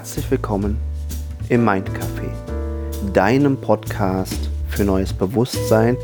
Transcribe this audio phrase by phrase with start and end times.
[0.00, 0.78] Herzlich willkommen
[1.50, 5.94] im Mind Café, deinem Podcast für neues Bewusstsein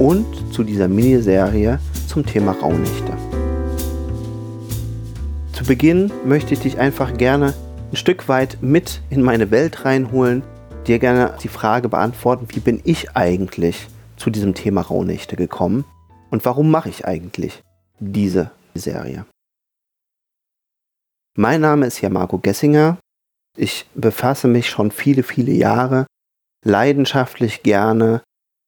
[0.00, 3.16] und zu dieser Miniserie zum Thema Rauhnächte.
[5.52, 7.54] Zu Beginn möchte ich dich einfach gerne
[7.92, 10.42] ein Stück weit mit in meine Welt reinholen,
[10.88, 13.86] dir gerne die Frage beantworten, wie bin ich eigentlich
[14.16, 15.84] zu diesem Thema Rauhnächte gekommen
[16.30, 17.62] und warum mache ich eigentlich
[18.00, 19.24] diese Serie.
[21.36, 22.98] Mein Name ist ja Marco Gessinger
[23.56, 26.06] ich befasse mich schon viele, viele Jahre
[26.64, 28.22] leidenschaftlich gerne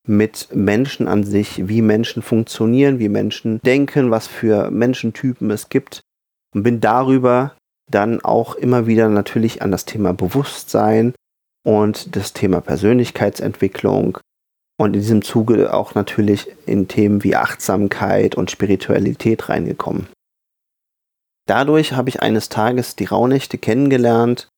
[0.07, 6.01] mit Menschen an sich, wie Menschen funktionieren, wie Menschen denken, was für Menschentypen es gibt
[6.55, 7.57] und bin darüber
[7.91, 11.15] dann auch immer wieder natürlich an das Thema Bewusstsein
[11.65, 14.19] und das Thema Persönlichkeitsentwicklung
[14.79, 20.07] und in diesem Zuge auch natürlich in Themen wie Achtsamkeit und Spiritualität reingekommen.
[21.47, 24.49] Dadurch habe ich eines Tages die Rauhnächte kennengelernt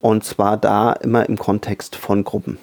[0.00, 2.58] und zwar da immer im Kontext von Gruppen.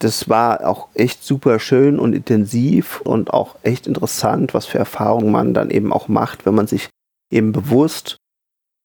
[0.00, 5.30] Das war auch echt super schön und intensiv und auch echt interessant, was für Erfahrungen
[5.30, 6.88] man dann eben auch macht, wenn man sich
[7.30, 8.16] eben bewusst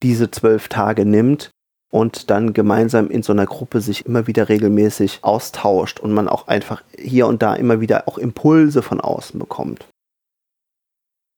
[0.03, 1.49] diese zwölf Tage nimmt
[1.91, 6.47] und dann gemeinsam in so einer Gruppe sich immer wieder regelmäßig austauscht und man auch
[6.47, 9.87] einfach hier und da immer wieder auch Impulse von außen bekommt.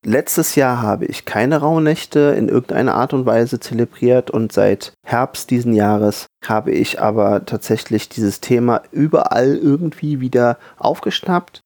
[0.04, 5.50] Letztes Jahr habe ich keine Rauhnächte in irgendeiner Art und Weise zelebriert und seit Herbst
[5.50, 11.60] diesen Jahres habe ich aber tatsächlich dieses Thema überall irgendwie wieder aufgeschnappt.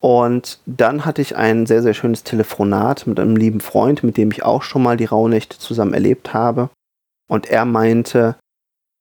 [0.00, 4.30] Und dann hatte ich ein sehr, sehr schönes Telefonat mit einem lieben Freund, mit dem
[4.30, 6.70] ich auch schon mal die Rauhnächte zusammen erlebt habe.
[7.28, 8.36] Und er meinte,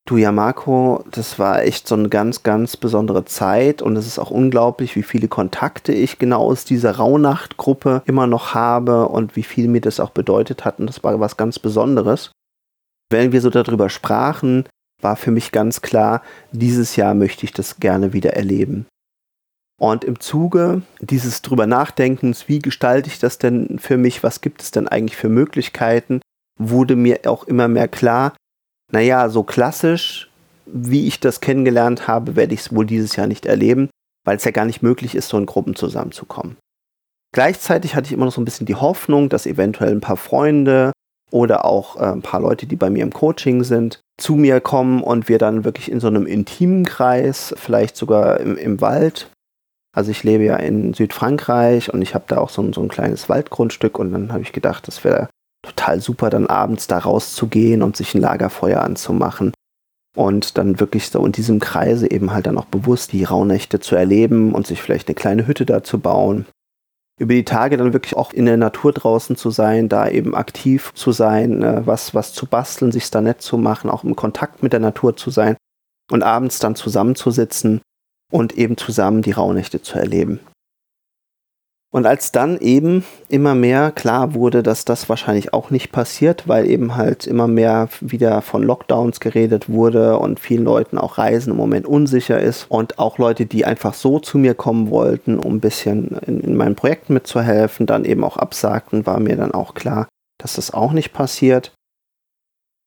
[0.08, 4.20] Du ja, Marco, das war echt so eine ganz, ganz besondere Zeit und es ist
[4.20, 9.44] auch unglaublich, wie viele Kontakte ich genau aus dieser Rauhnacht-Gruppe immer noch habe und wie
[9.44, 12.32] viel mir das auch bedeutet hat und das war was ganz Besonderes.
[13.12, 14.64] Wenn wir so darüber sprachen,
[15.02, 16.22] war für mich ganz klar,
[16.54, 18.86] dieses Jahr möchte ich das gerne wieder erleben.
[19.78, 24.62] Und im Zuge dieses drüber Nachdenkens, wie gestalte ich das denn für mich, was gibt
[24.62, 26.22] es denn eigentlich für Möglichkeiten,
[26.58, 28.32] wurde mir auch immer mehr klar,
[28.92, 30.30] naja, so klassisch,
[30.66, 33.90] wie ich das kennengelernt habe, werde ich es wohl dieses Jahr nicht erleben,
[34.26, 36.58] weil es ja gar nicht möglich ist, so in Gruppen zusammenzukommen.
[37.34, 40.92] Gleichzeitig hatte ich immer noch so ein bisschen die Hoffnung, dass eventuell ein paar Freunde
[41.32, 45.04] oder auch äh, ein paar Leute, die bei mir im Coaching sind, zu mir kommen
[45.04, 49.30] und wir dann wirklich in so einem intimen Kreis, vielleicht sogar im, im Wald.
[49.96, 52.88] Also ich lebe ja in Südfrankreich und ich habe da auch so ein, so ein
[52.88, 55.28] kleines Waldgrundstück und dann habe ich gedacht, das wäre
[55.68, 59.54] total super, dann abends da rauszugehen und sich ein Lagerfeuer anzumachen
[60.16, 63.96] und dann wirklich so in diesem Kreise eben halt dann auch bewusst die Rauhnächte zu
[63.96, 66.48] erleben und sich vielleicht eine kleine Hütte da zu bauen.
[67.20, 70.92] Über die Tage dann wirklich auch in der Natur draußen zu sein, da eben aktiv
[70.96, 74.64] zu sein, ne, was, was zu basteln, sich da nett zu machen, auch im Kontakt
[74.64, 75.56] mit der Natur zu sein
[76.12, 77.82] und abends dann zusammenzusitzen
[78.32, 80.40] und eben zusammen die Rauhnächte zu erleben.
[81.90, 86.70] Und als dann eben immer mehr klar wurde, dass das wahrscheinlich auch nicht passiert, weil
[86.70, 91.58] eben halt immer mehr wieder von Lockdowns geredet wurde und vielen Leuten auch Reisen im
[91.58, 95.60] Moment unsicher ist und auch Leute, die einfach so zu mir kommen wollten, um ein
[95.62, 100.10] bisschen in, in meinen Projekten mitzuhelfen, dann eben auch absagten, war mir dann auch klar,
[100.42, 101.72] dass das auch nicht passiert.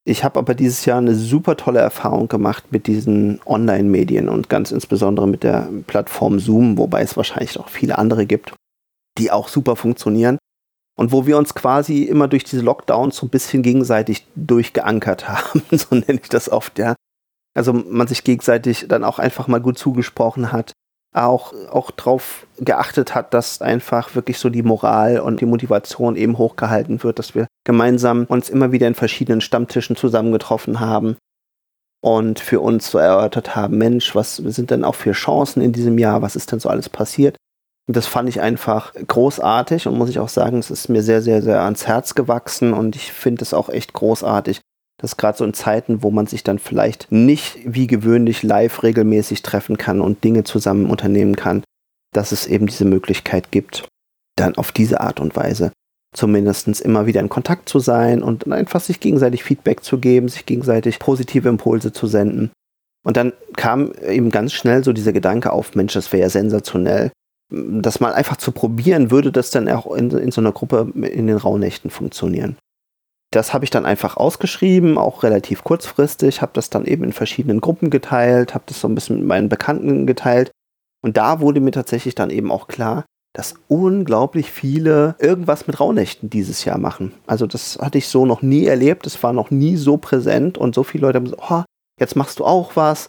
[0.07, 4.73] Ich habe aber dieses Jahr eine super tolle Erfahrung gemacht mit diesen Online-Medien und ganz
[4.73, 8.53] insbesondere mit der Plattform Zoom, wobei es wahrscheinlich auch viele andere gibt
[9.21, 10.39] die auch super funktionieren.
[10.99, 15.63] Und wo wir uns quasi immer durch diese Lockdowns so ein bisschen gegenseitig durchgeankert haben,
[15.71, 16.95] so nenne ich das oft, ja.
[17.55, 20.73] Also man sich gegenseitig dann auch einfach mal gut zugesprochen hat,
[21.13, 26.39] auch, auch darauf geachtet hat, dass einfach wirklich so die Moral und die Motivation eben
[26.39, 31.17] hochgehalten wird, dass wir gemeinsam uns immer wieder in verschiedenen Stammtischen zusammengetroffen haben
[32.01, 35.99] und für uns so erörtert haben, Mensch, was sind denn auch für Chancen in diesem
[35.99, 37.37] Jahr, was ist denn so alles passiert?
[37.93, 41.43] Das fand ich einfach großartig und muss ich auch sagen, es ist mir sehr, sehr,
[41.43, 44.61] sehr ans Herz gewachsen und ich finde es auch echt großartig,
[45.01, 49.43] dass gerade so in Zeiten, wo man sich dann vielleicht nicht wie gewöhnlich live regelmäßig
[49.43, 51.65] treffen kann und Dinge zusammen unternehmen kann,
[52.13, 53.89] dass es eben diese Möglichkeit gibt,
[54.37, 55.73] dann auf diese Art und Weise
[56.13, 60.45] zumindest immer wieder in Kontakt zu sein und einfach sich gegenseitig Feedback zu geben, sich
[60.45, 62.51] gegenseitig positive Impulse zu senden.
[63.05, 67.13] Und dann kam eben ganz schnell so dieser Gedanke auf, Mensch, das wäre ja sensationell,
[67.51, 71.27] das mal einfach zu probieren, würde das dann auch in, in so einer Gruppe in
[71.27, 72.57] den Rauhnächten funktionieren.
[73.33, 77.61] Das habe ich dann einfach ausgeschrieben, auch relativ kurzfristig, habe das dann eben in verschiedenen
[77.61, 80.51] Gruppen geteilt, habe das so ein bisschen mit meinen Bekannten geteilt.
[81.03, 86.31] Und da wurde mir tatsächlich dann eben auch klar, dass unglaublich viele irgendwas mit Rauhnächten
[86.31, 87.13] dieses Jahr machen.
[87.27, 90.75] Also das hatte ich so noch nie erlebt, es war noch nie so präsent und
[90.75, 91.63] so viele Leute haben gesagt, oh,
[92.01, 93.09] jetzt machst du auch was.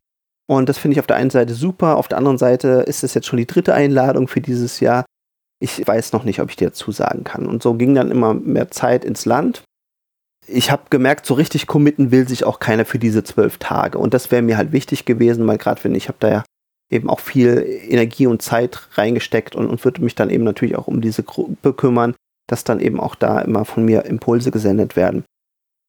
[0.51, 3.13] Und das finde ich auf der einen Seite super, auf der anderen Seite ist es
[3.13, 5.05] jetzt schon die dritte Einladung für dieses Jahr.
[5.61, 7.45] Ich weiß noch nicht, ob ich dir dazu sagen kann.
[7.45, 9.63] Und so ging dann immer mehr Zeit ins Land.
[10.47, 13.97] Ich habe gemerkt, so richtig committen will sich auch keiner für diese zwölf Tage.
[13.97, 16.43] Und das wäre mir halt wichtig gewesen, weil gerade wenn ich habe da ja
[16.91, 20.87] eben auch viel Energie und Zeit reingesteckt und, und würde mich dann eben natürlich auch
[20.87, 22.13] um diese Gruppe kümmern,
[22.49, 25.23] dass dann eben auch da immer von mir Impulse gesendet werden.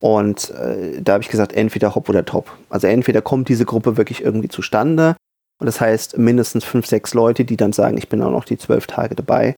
[0.02, 2.50] Und äh, da habe ich gesagt, entweder hopp oder top.
[2.68, 5.14] Also entweder kommt diese Gruppe wirklich irgendwie zustande
[5.60, 8.58] und das heißt mindestens fünf, sechs Leute, die dann sagen, ich bin auch noch die
[8.58, 9.54] zwölf Tage dabei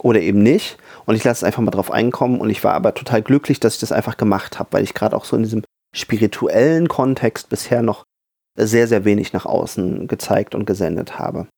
[0.00, 0.78] oder eben nicht.
[1.04, 3.74] Und ich lasse es einfach mal drauf einkommen und ich war aber total glücklich, dass
[3.74, 5.62] ich das einfach gemacht habe, weil ich gerade auch so in diesem
[5.94, 8.04] spirituellen Kontext bisher noch
[8.56, 11.48] sehr, sehr wenig nach außen gezeigt und gesendet habe.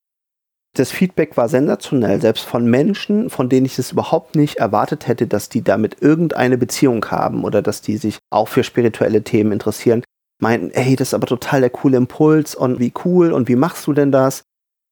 [0.76, 5.28] Das Feedback war sensationell, selbst von Menschen, von denen ich es überhaupt nicht erwartet hätte,
[5.28, 10.02] dass die damit irgendeine Beziehung haben oder dass die sich auch für spirituelle Themen interessieren,
[10.42, 13.86] meinten, hey, das ist aber total der coole Impuls und wie cool und wie machst
[13.86, 14.42] du denn das?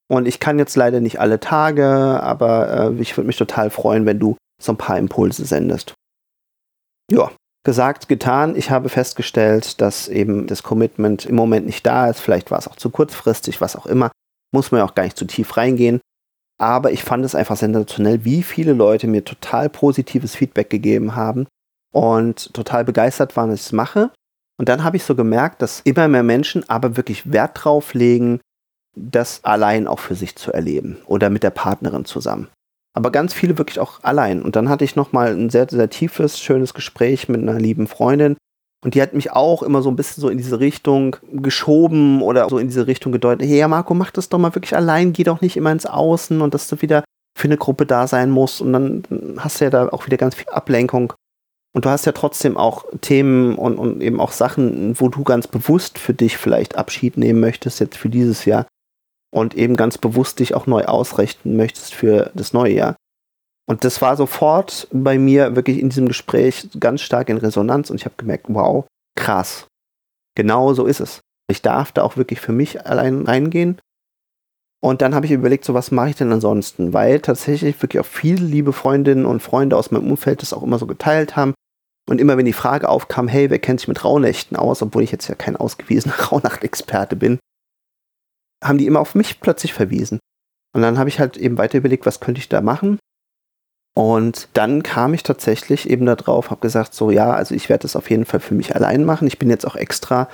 [0.09, 4.07] Und ich kann jetzt leider nicht alle Tage, aber äh, ich würde mich total freuen,
[4.07, 5.95] wenn du so ein paar Impulse sendest.
[7.11, 7.33] Ja,
[7.65, 8.55] gesagt, getan.
[8.55, 12.21] Ich habe festgestellt, dass eben das Commitment im Moment nicht da ist.
[12.21, 14.11] Vielleicht war es auch zu kurzfristig, was auch immer.
[14.53, 16.01] Muss man ja auch gar nicht zu tief reingehen.
[16.59, 21.47] Aber ich fand es einfach sensationell, wie viele Leute mir total positives Feedback gegeben haben
[21.93, 24.11] und total begeistert waren, dass ich es mache.
[24.59, 28.41] Und dann habe ich so gemerkt, dass immer mehr Menschen aber wirklich Wert drauf legen,
[28.95, 32.49] das allein auch für sich zu erleben oder mit der Partnerin zusammen
[32.95, 34.43] aber ganz viele wirklich auch allein.
[34.43, 38.37] Und dann hatte ich nochmal ein sehr, sehr tiefes, schönes Gespräch mit einer lieben Freundin.
[38.85, 42.49] Und die hat mich auch immer so ein bisschen so in diese Richtung geschoben oder
[42.49, 43.49] so in diese Richtung gedeutet.
[43.49, 46.41] Hey, ja, Marco, mach das doch mal wirklich allein, geh doch nicht immer ins Außen
[46.41, 47.05] und dass du wieder
[47.39, 48.61] für eine Gruppe da sein musst.
[48.61, 49.03] Und dann
[49.39, 51.13] hast du ja da auch wieder ganz viel Ablenkung.
[51.75, 55.47] Und du hast ja trotzdem auch Themen und, und eben auch Sachen, wo du ganz
[55.47, 58.67] bewusst für dich vielleicht Abschied nehmen möchtest, jetzt für dieses Jahr
[59.33, 62.97] und eben ganz bewusst dich auch neu ausrichten möchtest für das neue Jahr.
[63.69, 67.97] Und das war sofort bei mir wirklich in diesem Gespräch ganz stark in Resonanz und
[67.97, 68.87] ich habe gemerkt, wow,
[69.17, 69.67] krass.
[70.35, 71.21] Genau so ist es.
[71.49, 73.79] Ich darf da auch wirklich für mich allein reingehen.
[74.83, 76.93] Und dann habe ich überlegt, so was mache ich denn ansonsten?
[76.93, 80.79] Weil tatsächlich wirklich auch viele liebe Freundinnen und Freunde aus meinem Umfeld das auch immer
[80.79, 81.55] so geteilt haben.
[82.09, 85.13] Und immer wenn die Frage aufkam, hey, wer kennt sich mit Rauhnächten aus, obwohl ich
[85.13, 87.39] jetzt ja kein ausgewiesener Rauhnacht-Experte bin,
[88.63, 90.19] haben die immer auf mich plötzlich verwiesen.
[90.75, 92.99] Und dann habe ich halt eben weiter überlegt, was könnte ich da machen.
[93.95, 97.97] Und dann kam ich tatsächlich eben darauf, habe gesagt, so ja, also ich werde das
[97.97, 99.29] auf jeden Fall für mich allein machen.
[99.29, 100.29] Ich bin jetzt auch extra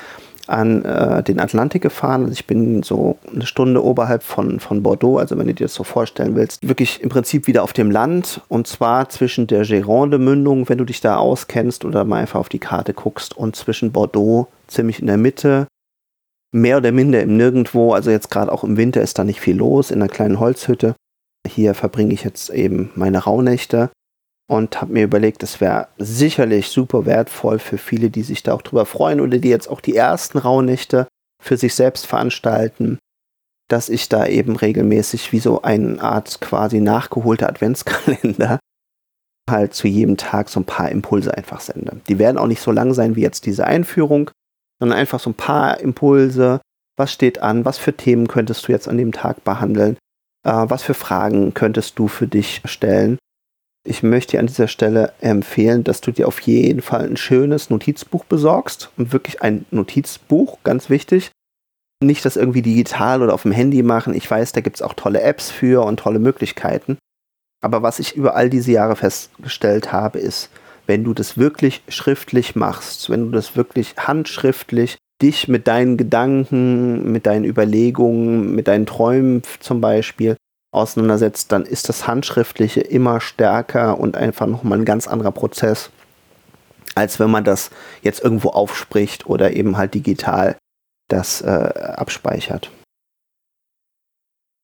[0.49, 2.23] an äh, den Atlantik gefahren.
[2.23, 5.75] Also ich bin so eine Stunde oberhalb von, von Bordeaux, also wenn du dir das
[5.75, 10.69] so vorstellen willst, wirklich im Prinzip wieder auf dem Land und zwar zwischen der Gironde-Mündung,
[10.69, 14.49] wenn du dich da auskennst oder mal einfach auf die Karte guckst und zwischen Bordeaux
[14.69, 15.67] ziemlich in der Mitte
[16.51, 17.93] mehr oder minder im Nirgendwo.
[17.93, 20.95] Also jetzt gerade auch im Winter ist da nicht viel los in einer kleinen Holzhütte.
[21.49, 23.91] Hier verbringe ich jetzt eben meine Rauhnächte
[24.49, 28.63] und habe mir überlegt, es wäre sicherlich super wertvoll für viele, die sich da auch
[28.63, 31.07] drüber freuen oder die jetzt auch die ersten Rauhnächte
[31.43, 32.99] für sich selbst veranstalten,
[33.69, 38.59] dass ich da eben regelmäßig wie so eine Art quasi nachgeholter Adventskalender
[39.51, 42.01] halt zu jedem Tag so ein paar Impulse einfach sende.
[42.09, 44.31] Die werden auch nicht so lang sein wie jetzt diese Einführung,
[44.79, 46.61] sondern einfach so ein paar Impulse.
[46.97, 47.65] Was steht an?
[47.65, 49.97] Was für Themen könntest du jetzt an dem Tag behandeln?
[50.45, 53.19] Äh, was für Fragen könntest du für dich stellen?
[53.87, 57.71] Ich möchte dir an dieser Stelle empfehlen, dass du dir auf jeden Fall ein schönes
[57.71, 61.31] Notizbuch besorgst und wirklich ein Notizbuch, ganz wichtig.
[62.03, 64.15] Nicht das irgendwie digital oder auf dem Handy machen.
[64.15, 66.99] Ich weiß, da gibt es auch tolle Apps für und tolle Möglichkeiten.
[67.61, 70.51] Aber was ich über all diese Jahre festgestellt habe, ist,
[70.87, 77.11] wenn du das wirklich schriftlich machst, wenn du das wirklich handschriftlich dich mit deinen Gedanken,
[77.11, 80.37] mit deinen Überlegungen, mit deinen Träumen zum Beispiel
[80.73, 85.91] auseinandersetzt, dann ist das Handschriftliche immer stärker und einfach nochmal ein ganz anderer Prozess,
[86.95, 87.71] als wenn man das
[88.03, 90.57] jetzt irgendwo aufspricht oder eben halt digital
[91.09, 92.71] das äh, abspeichert.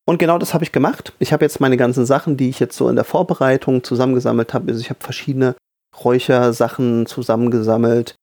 [0.06, 1.14] Und genau das habe ich gemacht.
[1.18, 4.70] Ich habe jetzt meine ganzen Sachen, die ich jetzt so in der Vorbereitung zusammengesammelt habe.
[4.70, 5.56] Also ich habe verschiedene
[6.04, 8.14] Räuchersachen zusammengesammelt,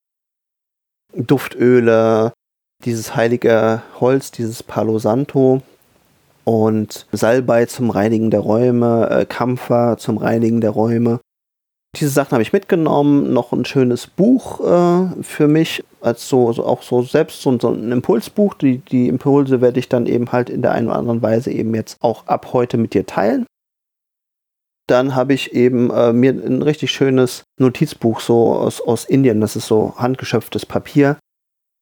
[1.13, 2.33] Duftöle,
[2.85, 5.61] dieses heilige Holz, dieses Palo Santo
[6.43, 11.19] und Salbei zum Reinigen der Räume, äh, Kampfer zum Reinigen der Räume.
[11.97, 16.65] Diese Sachen habe ich mitgenommen, noch ein schönes Buch äh, für mich, als so, so,
[16.65, 18.53] auch so selbst so, so ein Impulsbuch.
[18.53, 21.75] Die, die Impulse werde ich dann eben halt in der einen oder anderen Weise eben
[21.75, 23.45] jetzt auch ab heute mit dir teilen.
[24.87, 29.55] Dann habe ich eben äh, mir ein richtig schönes Notizbuch so aus, aus Indien, das
[29.55, 31.17] ist so handgeschöpftes Papier,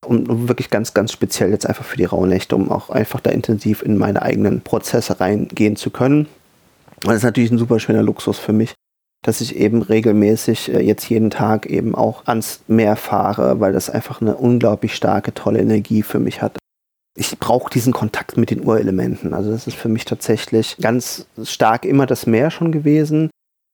[0.05, 3.81] um wirklich ganz, ganz speziell jetzt einfach für die Rauhnächte, um auch einfach da intensiv
[3.81, 6.27] in meine eigenen Prozesse reingehen zu können.
[7.03, 8.73] Und das ist natürlich ein super schöner Luxus für mich,
[9.25, 13.89] dass ich eben regelmäßig äh, jetzt jeden Tag eben auch ans Meer fahre, weil das
[13.89, 16.57] einfach eine unglaublich starke, tolle Energie für mich hat.
[17.17, 19.33] Ich brauche diesen Kontakt mit den Urelementen.
[19.33, 23.29] Also das ist für mich tatsächlich ganz stark immer das Meer schon gewesen.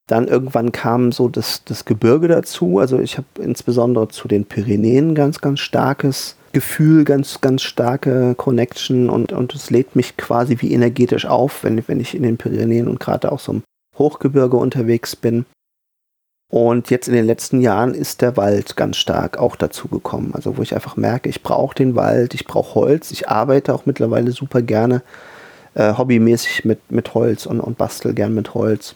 [0.07, 2.79] Dann irgendwann kam so das, das Gebirge dazu.
[2.79, 9.09] Also ich habe insbesondere zu den Pyrenäen ganz, ganz starkes Gefühl, ganz, ganz starke Connection
[9.09, 12.87] und, und es lädt mich quasi wie energetisch auf, wenn, wenn ich in den Pyrenäen
[12.87, 13.63] und gerade auch so im
[13.97, 15.45] Hochgebirge unterwegs bin.
[16.51, 20.31] Und jetzt in den letzten Jahren ist der Wald ganz stark auch dazu gekommen.
[20.33, 23.11] Also wo ich einfach merke, ich brauche den Wald, ich brauche Holz.
[23.11, 25.01] Ich arbeite auch mittlerweile super gerne
[25.73, 28.95] äh, hobbymäßig mit, mit Holz und, und bastel gern mit Holz.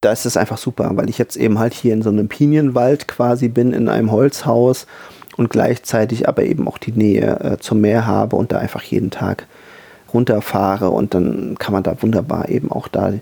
[0.00, 3.08] Da ist es einfach super, weil ich jetzt eben halt hier in so einem Pinienwald
[3.08, 4.86] quasi bin, in einem Holzhaus
[5.36, 9.10] und gleichzeitig aber eben auch die Nähe äh, zum Meer habe und da einfach jeden
[9.10, 9.46] Tag
[10.14, 13.12] runterfahre und dann kann man da wunderbar eben auch da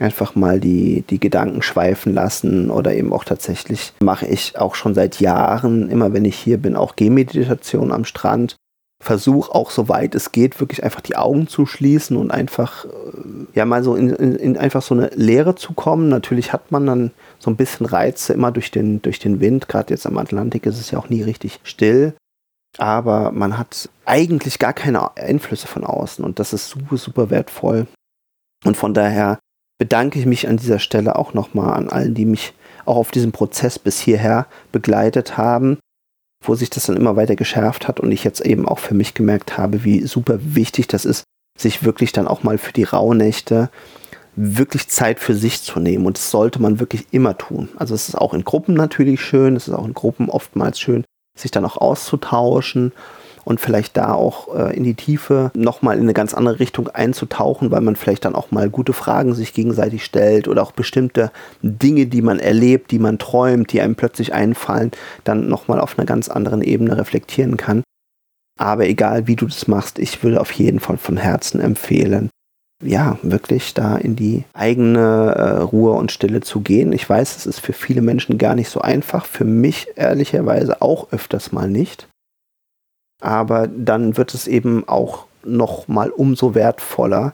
[0.00, 4.94] einfach mal die, die Gedanken schweifen lassen oder eben auch tatsächlich mache ich auch schon
[4.94, 8.56] seit Jahren, immer wenn ich hier bin, auch Gehmeditation am Strand.
[9.02, 12.88] Versuche auch soweit es geht, wirklich einfach die Augen zu schließen und einfach, äh,
[13.54, 16.08] ja, mal so in, in, in einfach so eine Leere zu kommen.
[16.08, 19.68] Natürlich hat man dann so ein bisschen Reize immer durch den, durch den Wind.
[19.68, 22.14] Gerade jetzt am Atlantik ist es ja auch nie richtig still
[22.78, 27.86] aber man hat eigentlich gar keine Einflüsse von außen und das ist super, super wertvoll.
[28.64, 29.38] Und von daher
[29.78, 32.54] bedanke ich mich an dieser Stelle auch nochmal an allen, die mich
[32.84, 35.78] auch auf diesem Prozess bis hierher begleitet haben,
[36.42, 39.14] wo sich das dann immer weiter geschärft hat und ich jetzt eben auch für mich
[39.14, 41.24] gemerkt habe, wie super wichtig das ist,
[41.58, 43.70] sich wirklich dann auch mal für die Rauhnächte
[44.36, 46.06] wirklich Zeit für sich zu nehmen.
[46.06, 47.68] Und das sollte man wirklich immer tun.
[47.76, 51.04] Also es ist auch in Gruppen natürlich schön, es ist auch in Gruppen oftmals schön,
[51.38, 52.92] sich dann auch auszutauschen
[53.44, 57.70] und vielleicht da auch äh, in die Tiefe nochmal in eine ganz andere Richtung einzutauchen,
[57.70, 61.30] weil man vielleicht dann auch mal gute Fragen sich gegenseitig stellt oder auch bestimmte
[61.62, 64.90] Dinge, die man erlebt, die man träumt, die einem plötzlich einfallen,
[65.24, 67.82] dann nochmal auf einer ganz anderen Ebene reflektieren kann.
[68.58, 72.30] Aber egal wie du das machst, ich würde auf jeden Fall von Herzen empfehlen,
[72.82, 76.92] ja, wirklich da in die eigene äh, Ruhe und Stille zu gehen.
[76.92, 81.12] Ich weiß, es ist für viele Menschen gar nicht so einfach, für mich ehrlicherweise auch
[81.12, 82.08] öfters mal nicht.
[83.24, 87.32] Aber dann wird es eben auch noch mal umso wertvoller.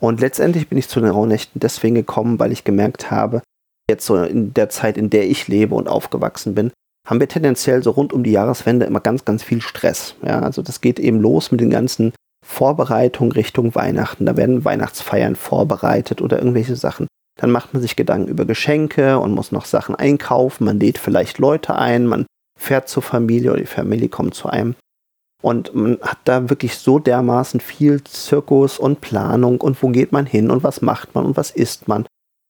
[0.00, 3.42] Und letztendlich bin ich zu den Rauhnächten deswegen gekommen, weil ich gemerkt habe,
[3.88, 6.72] jetzt so in der Zeit, in der ich lebe und aufgewachsen bin,
[7.06, 10.14] haben wir tendenziell so rund um die Jahreswende immer ganz, ganz viel Stress.
[10.24, 12.12] Ja, also das geht eben los mit den ganzen
[12.44, 14.26] Vorbereitung Richtung Weihnachten.
[14.26, 17.06] Da werden Weihnachtsfeiern vorbereitet oder irgendwelche Sachen.
[17.38, 20.64] Dann macht man sich Gedanken über Geschenke und muss noch Sachen einkaufen.
[20.64, 22.26] Man lädt vielleicht Leute ein, man
[22.58, 24.74] fährt zur Familie oder die Familie kommt zu einem.
[25.42, 30.26] Und man hat da wirklich so dermaßen viel Zirkus und Planung und wo geht man
[30.26, 32.06] hin und was macht man und was isst man.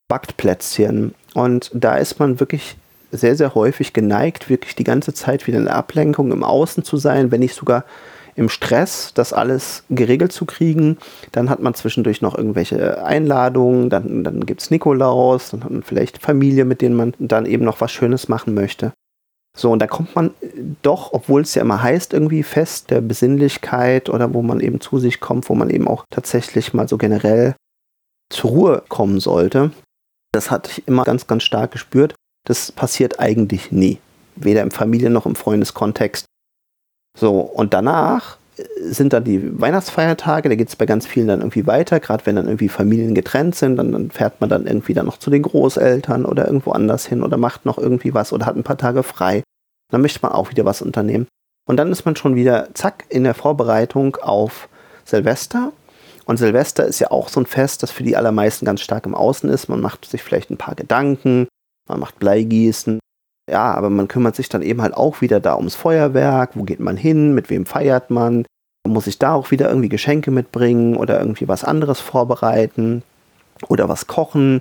[0.09, 1.15] Backt Plätzchen.
[1.35, 2.77] Und da ist man wirklich
[3.13, 6.97] sehr, sehr häufig geneigt, wirklich die ganze Zeit wieder in der Ablenkung im Außen zu
[6.97, 7.85] sein, wenn nicht sogar
[8.37, 10.99] im Stress, das alles geregelt zu kriegen.
[11.33, 15.83] Dann hat man zwischendurch noch irgendwelche Einladungen, dann, dann gibt es Nikolaus, dann hat man
[15.83, 18.93] vielleicht Familie, mit denen man dann eben noch was Schönes machen möchte.
[19.57, 20.33] So, und da kommt man
[20.83, 24.99] doch, obwohl es ja immer heißt, irgendwie fest der Besinnlichkeit oder wo man eben zu
[24.99, 27.57] sich kommt, wo man eben auch tatsächlich mal so generell
[28.33, 29.73] zur Ruhe kommen sollte.
[30.33, 32.15] Das hatte ich immer ganz, ganz stark gespürt.
[32.47, 33.99] Das passiert eigentlich nie.
[34.37, 36.27] Weder im Familien- noch im Freundeskontext.
[37.19, 38.40] So, und danach äh,
[38.81, 42.37] sind dann die Weihnachtsfeiertage, da geht es bei ganz vielen dann irgendwie weiter, gerade wenn
[42.37, 45.43] dann irgendwie Familien getrennt sind, dann, dann, fährt man dann irgendwie dann noch zu den
[45.43, 49.03] Großeltern oder irgendwo anders hin oder macht noch irgendwie was oder hat ein paar Tage
[49.03, 49.43] frei.
[49.91, 51.27] Dann möchte man auch wieder was unternehmen.
[51.69, 54.69] Und dann ist man schon wieder, zack, in der Vorbereitung auf
[55.05, 55.73] Silvester.
[56.25, 59.15] Und Silvester ist ja auch so ein Fest, das für die allermeisten ganz stark im
[59.15, 59.69] Außen ist.
[59.69, 61.49] Man macht sich vielleicht ein paar Gedanken,
[61.89, 63.01] man macht Bleigießen,
[63.51, 66.51] ja, aber man kümmert sich dann eben halt auch wieder da ums Feuerwerk.
[66.55, 67.35] Wo geht man hin?
[67.35, 68.47] Mit wem feiert man?
[68.87, 73.03] Muss ich da auch wieder irgendwie Geschenke mitbringen oder irgendwie was anderes vorbereiten
[73.69, 74.61] oder was kochen?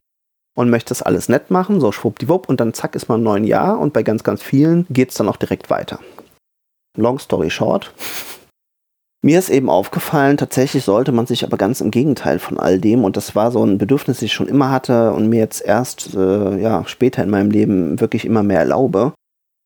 [0.60, 3.44] und möchte das alles nett machen, so schwuppdiwupp, und dann zack ist man im neuen
[3.46, 6.00] Jahr und bei ganz, ganz vielen geht es dann auch direkt weiter.
[6.98, 7.94] Long story short,
[9.22, 13.04] mir ist eben aufgefallen, tatsächlich sollte man sich aber ganz im Gegenteil von all dem,
[13.04, 16.16] und das war so ein Bedürfnis, das ich schon immer hatte und mir jetzt erst
[16.16, 19.14] äh, ja, später in meinem Leben wirklich immer mehr erlaube,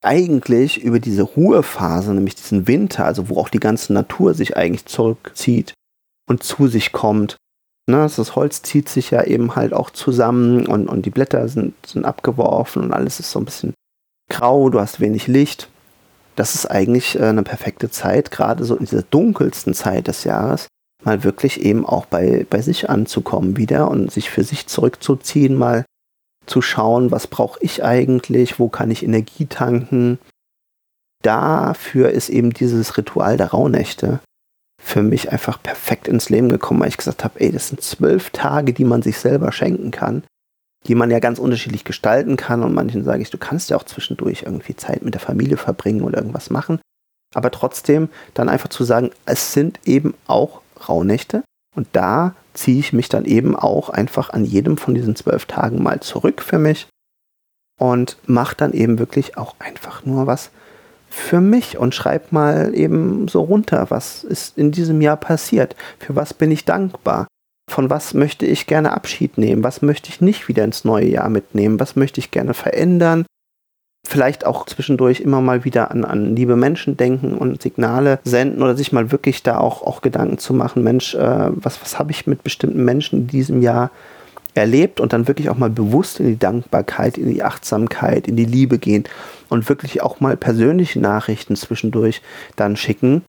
[0.04, 4.86] eigentlich über diese Ruhephase, nämlich diesen Winter, also wo auch die ganze Natur sich eigentlich
[4.86, 5.74] zurückzieht
[6.28, 7.38] und zu sich kommt,
[7.86, 11.74] Ne, das Holz zieht sich ja eben halt auch zusammen und, und die Blätter sind,
[11.86, 13.74] sind abgeworfen und alles ist so ein bisschen
[14.30, 15.70] grau, du hast wenig Licht.
[16.36, 20.68] Das ist eigentlich äh, eine perfekte Zeit, gerade so in dieser dunkelsten Zeit des Jahres,
[21.04, 25.86] mal wirklich eben auch bei, bei sich anzukommen wieder und sich für sich zurückzuziehen, mal
[26.46, 30.20] zu schauen, was brauche ich eigentlich, wo kann ich Energie tanken.
[31.24, 34.20] Dafür ist eben dieses Ritual der Rauhnächte
[34.82, 38.32] für mich einfach perfekt ins Leben gekommen, weil ich gesagt habe, ey, das sind zwölf
[38.32, 40.24] Tage, die man sich selber schenken kann,
[40.88, 42.64] die man ja ganz unterschiedlich gestalten kann.
[42.64, 46.02] Und manchen sage ich, du kannst ja auch zwischendurch irgendwie Zeit mit der Familie verbringen
[46.02, 46.80] oder irgendwas machen.
[47.34, 51.44] Aber trotzdem dann einfach zu sagen, es sind eben auch Rauhnächte.
[51.76, 55.82] Und da ziehe ich mich dann eben auch einfach an jedem von diesen zwölf Tagen
[55.82, 56.88] mal zurück für mich
[57.80, 60.52] und mache dann eben wirklich auch einfach nur was
[61.10, 66.16] für mich und schreib mal eben so runter, was ist in diesem Jahr passiert, für
[66.16, 67.28] was bin ich dankbar,
[67.74, 71.30] von was möchte ich gerne Abschied nehmen, was möchte ich nicht wieder ins neue Jahr
[71.30, 73.26] mitnehmen, was möchte ich gerne verändern,
[74.08, 78.76] vielleicht auch zwischendurch immer mal wieder an, an liebe Menschen denken und Signale senden oder
[78.76, 82.28] sich mal wirklich da auch, auch Gedanken zu machen, Mensch, äh, was, was habe ich
[82.28, 83.90] mit bestimmten Menschen in diesem Jahr
[84.54, 85.00] erlebt?
[85.00, 88.78] Und dann wirklich auch mal bewusst in die Dankbarkeit, in die Achtsamkeit, in die Liebe
[88.78, 89.06] gehen
[89.50, 92.22] und wirklich auch mal persönliche Nachrichten zwischendurch
[92.56, 93.24] dann schicken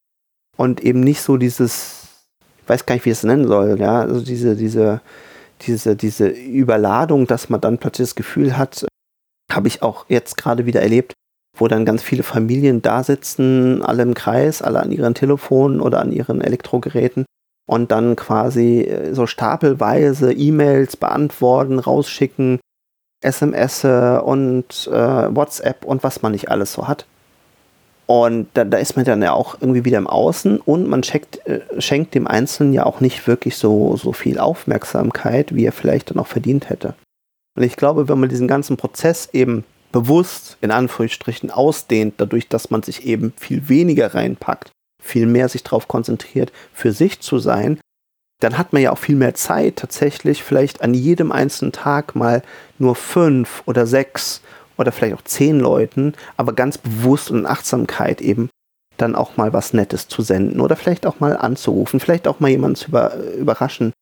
[0.58, 2.03] und eben nicht so dieses,
[2.66, 5.00] weiß gar nicht, wie ich es nennen soll, ja, also diese, diese,
[5.62, 8.86] diese, diese Überladung, dass man dann plötzlich das Gefühl hat,
[9.52, 11.12] habe ich auch jetzt gerade wieder erlebt,
[11.56, 16.00] wo dann ganz viele Familien da sitzen, alle im Kreis, alle an ihren Telefonen oder
[16.00, 17.24] an ihren Elektrogeräten
[17.66, 22.60] und dann quasi äh, so stapelweise E-Mails beantworten, rausschicken,
[23.22, 27.06] SMS und äh, WhatsApp und was man nicht alles so hat.
[28.06, 31.46] Und da, da, ist man dann ja auch irgendwie wieder im Außen und man schenkt,
[31.46, 36.10] äh, schenkt dem Einzelnen ja auch nicht wirklich so, so viel Aufmerksamkeit, wie er vielleicht
[36.10, 36.94] dann auch verdient hätte.
[37.56, 42.70] Und ich glaube, wenn man diesen ganzen Prozess eben bewusst in Anführungsstrichen ausdehnt, dadurch, dass
[42.70, 44.70] man sich eben viel weniger reinpackt,
[45.02, 47.78] viel mehr sich darauf konzentriert, für sich zu sein,
[48.40, 52.42] dann hat man ja auch viel mehr Zeit, tatsächlich vielleicht an jedem einzelnen Tag mal
[52.78, 54.42] nur fünf oder sechs
[54.76, 58.48] oder vielleicht auch zehn Leuten, aber ganz bewusst und in Achtsamkeit eben
[58.96, 62.50] dann auch mal was Nettes zu senden oder vielleicht auch mal anzurufen, vielleicht auch mal
[62.50, 63.92] jemanden zu über, überraschen,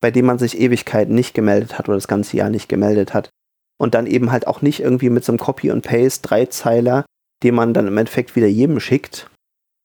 [0.00, 3.30] bei dem man sich Ewigkeiten nicht gemeldet hat oder das ganze Jahr nicht gemeldet hat.
[3.80, 7.04] Und dann eben halt auch nicht irgendwie mit so einem Copy und Paste Dreizeiler,
[7.42, 9.28] den man dann im Endeffekt wieder jedem schickt,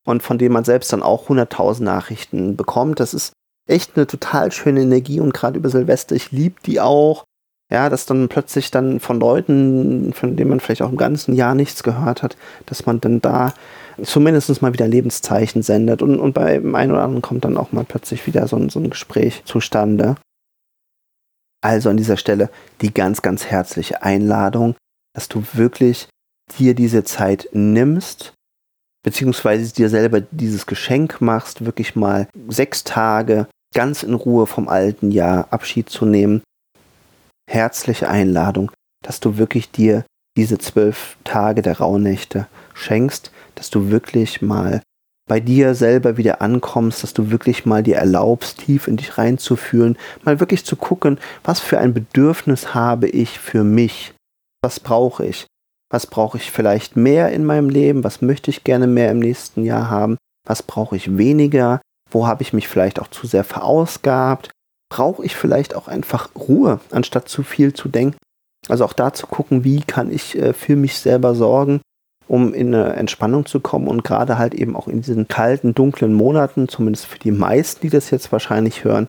[0.06, 3.00] und von dem man selbst dann auch 100.000 Nachrichten bekommt.
[3.00, 3.34] Das ist
[3.68, 7.24] echt eine total schöne Energie und gerade über Silvester, ich liebe die auch.
[7.74, 11.56] Ja, dass dann plötzlich dann von Leuten, von denen man vielleicht auch im ganzen Jahr
[11.56, 13.56] nichts gehört hat, dass man dann da
[14.04, 17.72] zumindest mal wieder Lebenszeichen sendet und, und bei dem einen oder anderen kommt dann auch
[17.72, 20.18] mal plötzlich wieder so ein, so ein Gespräch zustande.
[21.62, 24.76] Also an dieser Stelle die ganz, ganz herzliche Einladung,
[25.16, 26.08] dass du wirklich
[26.60, 28.34] dir diese Zeit nimmst,
[29.04, 35.10] beziehungsweise dir selber dieses Geschenk machst, wirklich mal sechs Tage ganz in Ruhe vom alten
[35.10, 36.44] Jahr Abschied zu nehmen.
[37.50, 38.72] Herzliche Einladung,
[39.04, 40.06] dass du wirklich dir
[40.38, 44.82] diese zwölf Tage der Rauhnächte schenkst, dass du wirklich mal
[45.28, 49.98] bei dir selber wieder ankommst, dass du wirklich mal dir erlaubst, tief in dich reinzufühlen,
[50.24, 54.14] mal wirklich zu gucken, was für ein Bedürfnis habe ich für mich,
[54.62, 55.48] was brauche ich,
[55.90, 59.64] was brauche ich vielleicht mehr in meinem Leben, was möchte ich gerne mehr im nächsten
[59.64, 64.52] Jahr haben, was brauche ich weniger, wo habe ich mich vielleicht auch zu sehr verausgabt,
[64.94, 68.18] brauche ich vielleicht auch einfach Ruhe, anstatt zu viel zu denken.
[68.70, 71.82] Also auch da zu gucken, wie kann ich äh, für mich selber sorgen,
[72.28, 76.14] um in eine Entspannung zu kommen und gerade halt eben auch in diesen kalten, dunklen
[76.14, 79.08] Monaten, zumindest für die meisten, die das jetzt wahrscheinlich hören,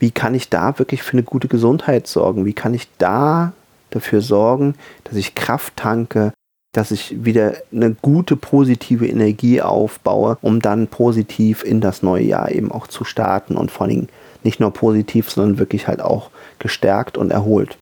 [0.00, 2.44] wie kann ich da wirklich für eine gute Gesundheit sorgen?
[2.44, 3.52] Wie kann ich da
[3.90, 6.32] dafür sorgen, dass ich Kraft tanke,
[6.74, 12.50] dass ich wieder eine gute positive Energie aufbaue, um dann positiv in das neue Jahr
[12.50, 14.08] eben auch zu starten und vor allem
[14.44, 17.78] nicht nur positiv, sondern wirklich halt auch gestärkt und erholt.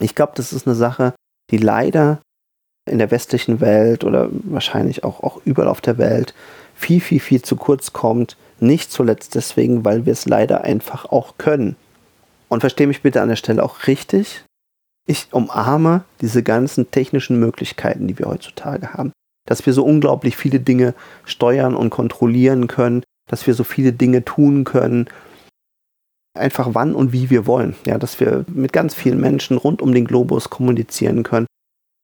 [0.00, 1.14] Ich glaube, das ist eine Sache,
[1.50, 2.20] die leider
[2.88, 6.34] in der westlichen Welt oder wahrscheinlich auch, auch überall auf der Welt
[6.74, 8.36] viel, viel, viel zu kurz kommt.
[8.60, 11.76] Nicht zuletzt deswegen, weil wir es leider einfach auch können.
[12.48, 14.44] Und verstehe mich bitte an der Stelle auch richtig
[15.06, 19.12] ich umarme diese ganzen technischen Möglichkeiten, die wir heutzutage haben.
[19.48, 24.24] Dass wir so unglaublich viele Dinge steuern und kontrollieren können, dass wir so viele Dinge
[24.24, 25.06] tun können,
[26.36, 27.74] einfach wann und wie wir wollen.
[27.86, 31.46] Ja, dass wir mit ganz vielen Menschen rund um den Globus kommunizieren können,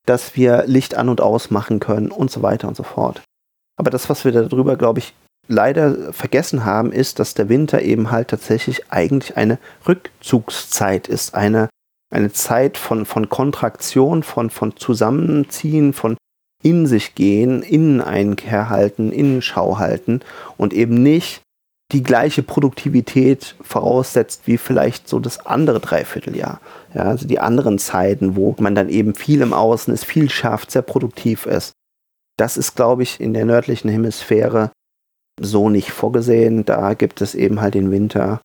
[0.07, 3.23] dass wir Licht an und aus machen können und so weiter und so fort.
[3.79, 5.15] Aber das, was wir darüber, glaube ich,
[5.49, 11.69] leider vergessen haben, ist, dass der Winter eben halt tatsächlich eigentlich eine Rückzugszeit ist, eine,
[12.13, 16.17] eine Zeit von, von Kontraktion, von, von Zusammenziehen, von
[16.63, 20.21] in sich gehen, Inneneinkehr halten, Innenschau halten
[20.57, 21.43] und eben nicht
[21.93, 26.61] die gleiche Produktivität voraussetzt wie vielleicht so das andere Dreivierteljahr.
[26.95, 30.71] Ja, also die anderen Zeiten, wo man dann eben viel im Außen ist, viel schafft,
[30.71, 31.73] sehr produktiv ist.
[32.39, 34.71] Das ist, glaube ich, in der nördlichen Hemisphäre
[35.41, 36.65] so nicht vorgesehen.
[36.65, 38.41] Da gibt es eben halt den Winter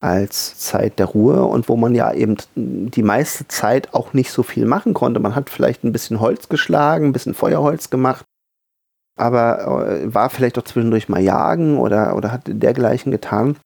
[0.00, 4.42] als Zeit der Ruhe und wo man ja eben die meiste Zeit auch nicht so
[4.42, 5.20] viel machen konnte.
[5.20, 8.24] Man hat vielleicht ein bisschen Holz geschlagen, ein bisschen Feuerholz gemacht,
[9.16, 13.56] aber äh, war vielleicht auch zwischendurch mal jagen oder, oder hat dergleichen getan.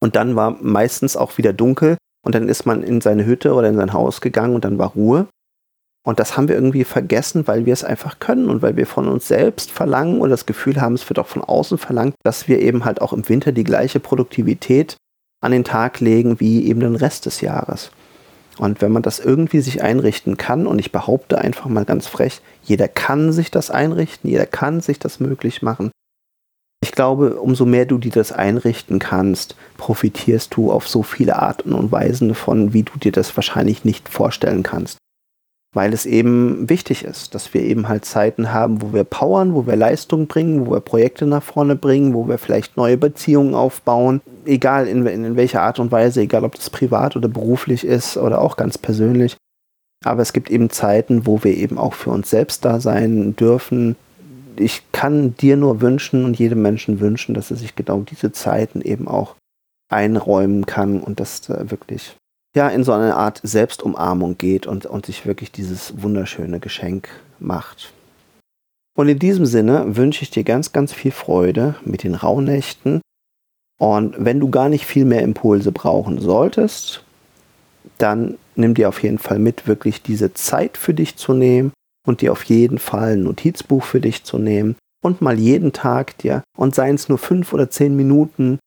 [0.00, 3.68] Und dann war meistens auch wieder dunkel und dann ist man in seine Hütte oder
[3.68, 5.26] in sein Haus gegangen und dann war Ruhe.
[6.06, 9.08] Und das haben wir irgendwie vergessen, weil wir es einfach können und weil wir von
[9.08, 12.60] uns selbst verlangen oder das Gefühl haben, es wird auch von außen verlangt, dass wir
[12.60, 14.98] eben halt auch im Winter die gleiche Produktivität
[15.40, 17.90] an den Tag legen wie eben den Rest des Jahres.
[18.58, 22.40] Und wenn man das irgendwie sich einrichten kann, und ich behaupte einfach mal ganz frech,
[22.62, 25.90] jeder kann sich das einrichten, jeder kann sich das möglich machen.
[26.82, 31.72] Ich glaube, umso mehr du dir das einrichten kannst, profitierst du auf so viele Arten
[31.72, 34.98] und Weisen davon, wie du dir das wahrscheinlich nicht vorstellen kannst
[35.74, 39.66] weil es eben wichtig ist, dass wir eben halt Zeiten haben, wo wir powern, wo
[39.66, 44.20] wir Leistung bringen, wo wir Projekte nach vorne bringen, wo wir vielleicht neue Beziehungen aufbauen,
[44.46, 48.40] egal in, in welcher Art und Weise, egal ob das privat oder beruflich ist oder
[48.40, 49.36] auch ganz persönlich.
[50.04, 53.96] Aber es gibt eben Zeiten, wo wir eben auch für uns selbst da sein dürfen.
[54.56, 58.80] Ich kann dir nur wünschen und jedem Menschen wünschen, dass er sich genau diese Zeiten
[58.80, 59.34] eben auch
[59.88, 62.16] einräumen kann und das wirklich
[62.54, 67.92] ja, in so eine Art Selbstumarmung geht und, und sich wirklich dieses wunderschöne Geschenk macht.
[68.96, 73.00] Und in diesem Sinne wünsche ich dir ganz, ganz viel Freude mit den Rauhnächten.
[73.80, 77.02] Und wenn du gar nicht viel mehr Impulse brauchen solltest,
[77.98, 81.72] dann nimm dir auf jeden Fall mit, wirklich diese Zeit für dich zu nehmen
[82.06, 86.16] und dir auf jeden Fall ein Notizbuch für dich zu nehmen und mal jeden Tag
[86.18, 88.58] dir, und seien es nur fünf oder zehn Minuten,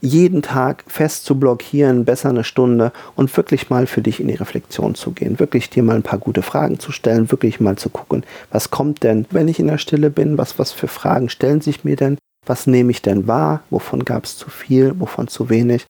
[0.00, 4.36] jeden Tag fest zu blockieren, besser eine Stunde und wirklich mal für dich in die
[4.36, 7.90] Reflexion zu gehen, wirklich dir mal ein paar gute Fragen zu stellen, wirklich mal zu
[7.90, 11.60] gucken, was kommt denn, wenn ich in der Stille bin, was, was für Fragen stellen
[11.60, 15.50] sich mir denn, was nehme ich denn wahr, wovon gab es zu viel, wovon zu
[15.50, 15.84] wenig.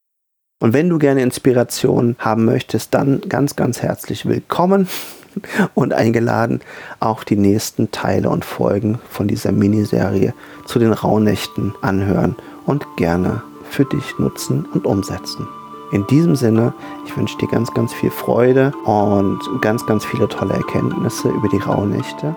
[0.61, 4.89] Und wenn du gerne Inspiration haben möchtest, dann ganz, ganz herzlich willkommen
[5.75, 6.63] und eingeladen,
[6.99, 10.33] auch die nächsten Teile und Folgen von dieser Miniserie
[10.67, 12.35] zu den Rauhnächten anhören
[12.67, 15.47] und gerne für dich nutzen und umsetzen.
[15.91, 16.75] In diesem Sinne,
[17.07, 21.59] ich wünsche dir ganz, ganz viel Freude und ganz, ganz viele tolle Erkenntnisse über die
[21.59, 22.37] Rauhnächte.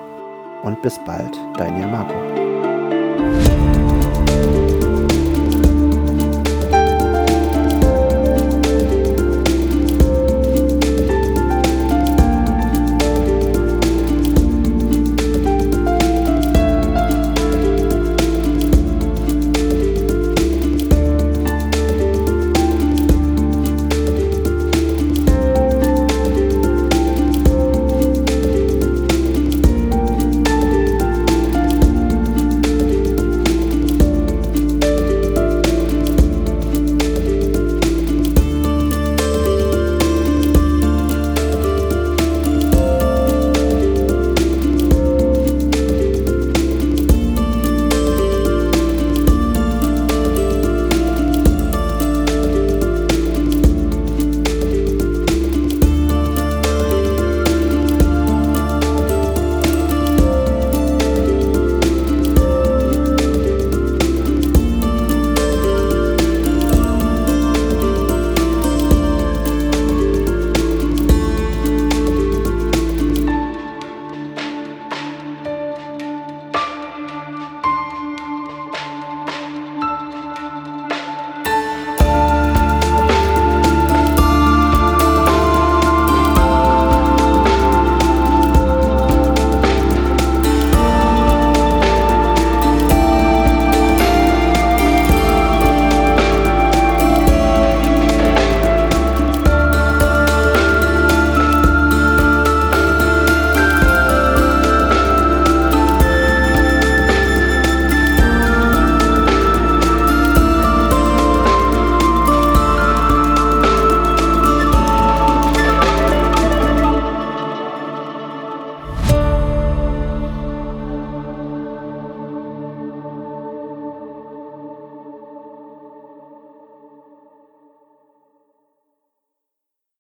[0.64, 2.31] Und bis bald, dein Marco.